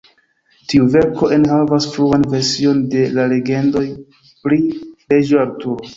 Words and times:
Tiu 0.71 0.87
verko 0.93 1.27
enhavas 1.35 1.87
fruan 1.97 2.25
version 2.31 2.79
de 2.95 3.03
la 3.19 3.27
legendoj 3.35 3.85
pri 4.47 4.63
Reĝo 5.15 5.43
Arturo. 5.45 5.89